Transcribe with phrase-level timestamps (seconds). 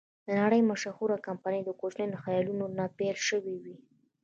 [0.27, 3.75] د نړۍ مشهوره کمپنۍ د کوچنیو خیالونو نه پیل شوې وې.